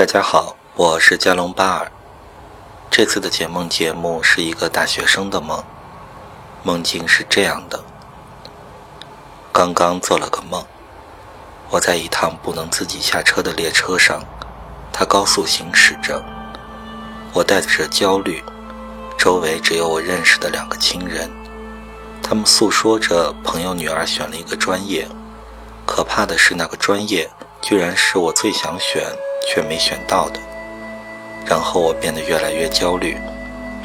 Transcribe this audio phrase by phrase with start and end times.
[0.00, 1.92] 大家好，我是加隆巴尔。
[2.90, 5.62] 这次的解梦节目是一个大学生的梦，
[6.62, 7.84] 梦境是这样的：
[9.52, 10.64] 刚刚做了个梦，
[11.68, 14.24] 我在一趟不能自己下车的列车上，
[14.90, 16.24] 它高速行驶着，
[17.34, 18.42] 我带着焦虑，
[19.18, 21.30] 周围只有我认识的两个亲人，
[22.22, 25.06] 他们诉说着朋友女儿选了一个专业，
[25.84, 27.28] 可怕的是那个专业
[27.62, 29.02] 居然是我最想选。
[29.48, 30.38] 却没选到的，
[31.46, 33.16] 然后我变得越来越焦虑，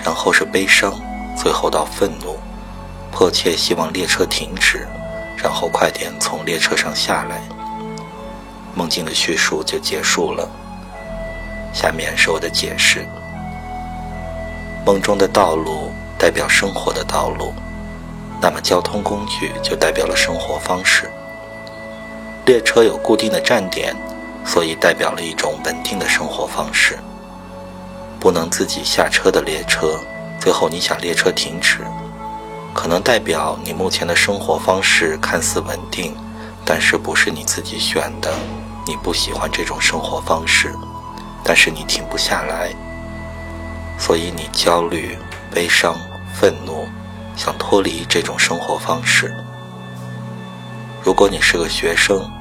[0.04, 0.94] 然后是悲伤，
[1.36, 2.38] 最后到愤怒，
[3.12, 4.86] 迫切希望列车停止，
[5.38, 7.42] 然后快点从列车上下来。
[8.76, 10.48] 梦境的叙述就结束了。
[11.74, 13.08] 下面是我的解释：
[14.86, 17.54] 梦中的道路代表生活的道路，
[18.42, 21.10] 那么交通工具就代表了生活方式。
[22.46, 23.96] 列车有固定的站点。
[24.48, 27.00] 所以代表了一种稳定的生活方式。
[28.20, 30.00] 不能自己下车的列车，
[30.40, 31.80] 最后你想列车停止，
[32.72, 36.16] 可能代表你目前的生活方式看似稳定，
[36.64, 38.32] 但是不是你自己选的，
[38.86, 40.72] 你不喜欢这种生活方式，
[41.44, 42.72] 但是你停不下来，
[43.98, 45.18] 所以你焦虑、
[45.52, 45.98] 悲伤、
[46.36, 46.88] 愤怒，
[47.36, 49.36] 想脱离这种生活方式。
[51.04, 52.32] 如果你是个学生。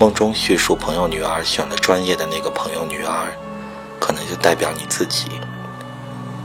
[0.00, 3.36] 梦中叙述朋友女儿选了专业的那个朋友女儿，
[3.98, 5.26] 可能就代表你自己。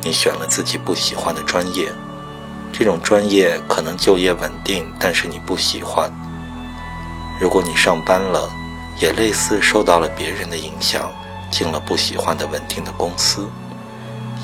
[0.03, 1.89] 你选了自己不喜欢的专业，
[2.73, 6.11] 这种专业可能就业稳定，但是你不喜欢。
[7.39, 8.49] 如果你上班了，
[8.99, 11.09] 也类似受到了别人的影响，
[11.49, 13.47] 进了不喜欢的稳定的公司，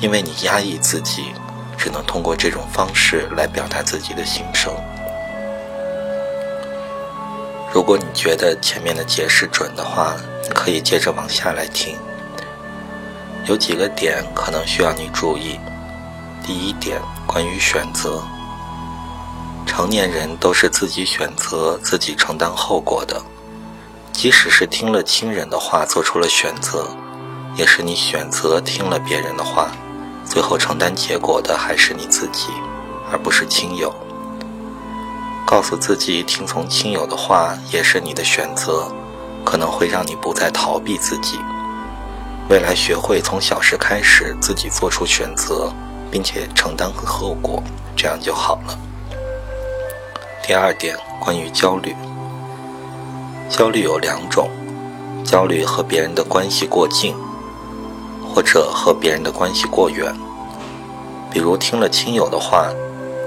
[0.00, 1.34] 因为你压抑自己，
[1.76, 4.74] 只能通过这种方式来表达自己的心声。
[7.82, 10.14] 如果你觉得前面的解释准的话，
[10.54, 11.98] 可以接着往下来听。
[13.46, 15.58] 有几个点可能需要你注意。
[16.46, 18.22] 第一点，关于选择，
[19.66, 23.20] 成年人都是自己选择、自己承担后果的。
[24.12, 26.86] 即使是听了亲人的话做出了选择，
[27.56, 29.72] 也是你选择听了别人的话，
[30.24, 32.46] 最后承担结果的还是你自己，
[33.10, 33.92] 而不是亲友。
[35.52, 38.90] 告诉自己听从亲友的话也是你的选择，
[39.44, 41.38] 可能会让你不再逃避自己。
[42.48, 45.70] 未来学会从小事开始，自己做出选择，
[46.10, 47.62] 并且承担后果，
[47.94, 48.78] 这样就好了。
[50.42, 51.94] 第二点，关于焦虑。
[53.50, 54.48] 焦虑有两种：
[55.22, 57.14] 焦虑和别人的关系过近，
[58.26, 60.16] 或者和别人的关系过远。
[61.30, 62.72] 比如听了亲友的话。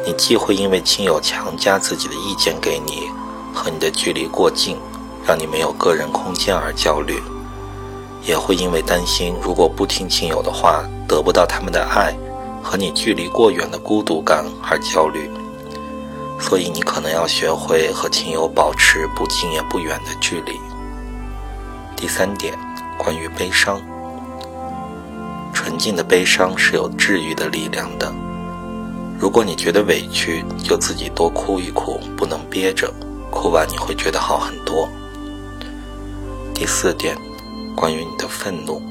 [0.06, 3.10] 你既会因为亲友强加自己的意见给你，
[3.52, 4.78] 和你的距离过近，
[5.26, 7.16] 让你没有个人空间而焦虑；
[8.22, 12.16] 也会因为担心如果不听亲友的话，得不到他们的爱，
[12.62, 15.28] 和你距离过远的孤独感而焦虑。
[16.40, 20.60] 所以你可能要学会和亲友保持不近也不远的距离。
[21.96, 22.54] 第三点，
[22.96, 23.82] 关于悲伤，
[25.52, 28.14] 纯净的悲伤是有治愈的力量的。
[29.18, 32.94] 如果你觉得委屈，就自己多哭一哭，不能憋着，
[33.32, 34.88] 哭完你会觉得好很多。
[36.54, 37.18] 第四点，
[37.76, 38.82] 关于你的愤怒，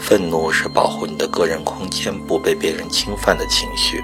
[0.00, 4.00] 愤怒是保护你的个人空间不被别人侵犯的情绪，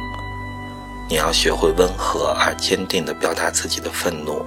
[1.09, 4.43] 你要学会温和而坚定地表达自己的愤怒。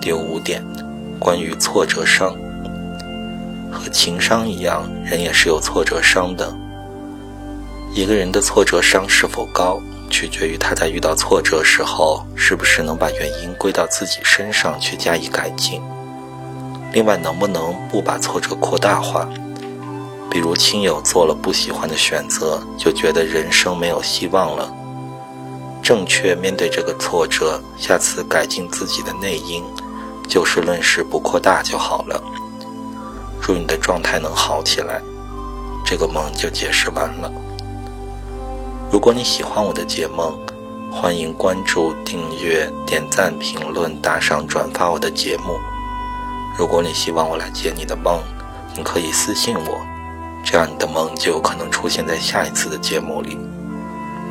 [0.00, 0.64] 第五点，
[1.18, 2.36] 关于挫折伤，
[3.72, 6.52] 和情商一样，人也是有挫折伤的。
[7.98, 15.82] 一个人的挫折伤是否高，取决于他在遇到挫折时候是不是能把原因归到自己身上去加以改进。
[16.92, 19.28] 另外，能不能不把挫折扩大化？
[20.30, 24.72] 比如亲友做了不喜欢的选择，就觉得人生没有希望了。
[25.82, 29.64] 正确面对这个挫折，下次改进自己的内因，
[30.28, 32.22] 就事论事，不扩大就好了。
[33.42, 35.02] 祝你的状态能好起来。
[35.84, 37.32] 这个梦就解释完了。
[38.90, 40.32] 如果你喜欢我的节目，
[40.90, 45.58] 欢迎关注、订阅、点赞、评论、打赏、转发我的节目。
[46.56, 48.18] 如果你希望我来解你的梦，
[48.74, 49.78] 你可以私信我，
[50.42, 53.36] 这样你的梦就有可能出现在下一次的节目里。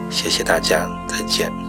[0.10, 1.67] 谢谢大家，再见。